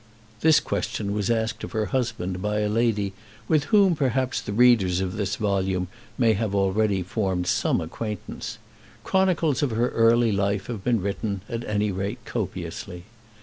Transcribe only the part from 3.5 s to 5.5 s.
whom perhaps the readers of this